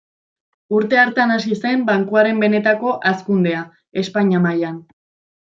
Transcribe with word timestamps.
Urte 0.77 0.97
hartan 1.01 1.33
hasi 1.35 1.57
zen 1.65 1.83
bankuaren 1.89 2.41
benetako 2.45 2.95
hazkundea 3.11 3.61
Espainia 4.05 4.43
mailan. 4.49 4.83